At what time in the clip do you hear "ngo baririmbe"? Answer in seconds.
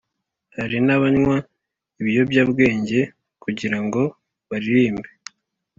3.85-5.09